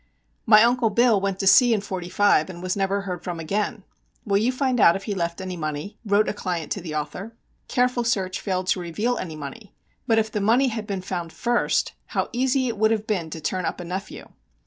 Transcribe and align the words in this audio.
"My 0.47 0.63
Uncle 0.63 0.89
Bill 0.89 1.21
went 1.21 1.37
to 1.41 1.45
sea 1.45 1.75
in 1.75 1.81
'45 1.81 2.49
and 2.49 2.63
was 2.63 2.75
never 2.75 3.01
heard 3.01 3.23
from 3.23 3.39
again. 3.39 3.83
Will 4.25 4.39
you 4.39 4.51
find 4.51 4.79
out 4.79 4.95
if 4.95 5.03
he 5.03 5.13
left 5.13 5.39
any 5.39 5.55
money?" 5.55 5.99
wrote 6.03 6.27
a 6.27 6.33
client 6.33 6.71
to 6.71 6.81
the 6.81 6.95
author. 6.95 7.35
Careful 7.67 8.03
search 8.03 8.39
failed 8.41 8.65
to 8.69 8.79
reveal 8.79 9.17
any 9.19 9.35
money. 9.35 9.75
But 10.07 10.17
if 10.17 10.31
the 10.31 10.41
money 10.41 10.69
had 10.69 10.87
been 10.87 11.03
found 11.03 11.31
first 11.31 11.93
how 12.17 12.29
easy 12.33 12.67
it 12.67 12.79
would 12.79 12.89
have 12.89 13.05
been 13.05 13.29
to 13.29 13.39
turn 13.39 13.63
up 13.63 13.79
a 13.79 13.85
nephew! 13.85 14.27